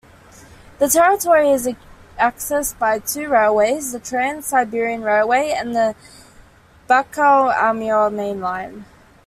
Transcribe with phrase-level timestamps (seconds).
[0.79, 1.69] The territory is
[2.19, 5.93] accessed by two railways: the Trans-Siberian Railway and the
[6.89, 8.85] Baikal-Amur Mainline.